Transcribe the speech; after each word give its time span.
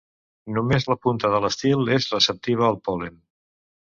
Només 0.53 0.87
la 0.91 0.95
punta 1.07 1.31
de 1.35 1.41
l'estil 1.43 1.91
és 1.97 2.09
receptiva 2.15 2.67
al 2.69 2.79
pol·len. 2.89 3.21